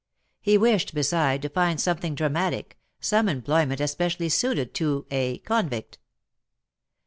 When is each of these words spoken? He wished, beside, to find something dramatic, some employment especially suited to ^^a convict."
He 0.41 0.57
wished, 0.57 0.95
beside, 0.95 1.43
to 1.43 1.49
find 1.49 1.79
something 1.79 2.15
dramatic, 2.15 2.75
some 2.99 3.29
employment 3.29 3.79
especially 3.79 4.29
suited 4.29 4.73
to 4.73 5.05
^^a 5.11 5.43
convict." 5.45 5.99